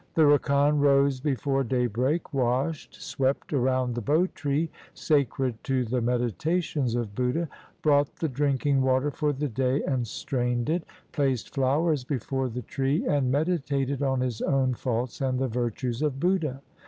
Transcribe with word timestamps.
The 0.15 0.23
rakan 0.25 0.79
rose 0.79 1.19
before 1.19 1.63
daybreak, 1.63 2.33
washed, 2.33 2.95
swept 2.99 3.53
around 3.53 3.93
the 3.93 4.01
Bo 4.01 4.25
tree, 4.25 4.71
sacred 4.95 5.63
to 5.65 5.85
the 5.85 6.01
meditations 6.01 6.95
of 6.95 7.13
Buddha, 7.13 7.47
brought 7.83 8.15
the 8.15 8.27
drinking 8.27 8.81
water 8.81 9.11
for 9.11 9.31
the 9.31 9.47
day 9.47 9.83
and 9.83 10.07
strained 10.07 10.71
it, 10.71 10.85
placed 11.11 11.53
flowers 11.53 12.03
before 12.03 12.49
the 12.49 12.63
tree, 12.63 13.05
and 13.05 13.29
meditated 13.31 14.01
on 14.01 14.21
his 14.21 14.41
own 14.41 14.73
faults 14.73 15.21
and 15.21 15.37
the 15.37 15.47
virtues 15.47 16.01
of 16.01 16.19
Buddha. 16.19 16.63